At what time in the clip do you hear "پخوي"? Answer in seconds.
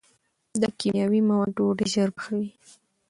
2.15-2.47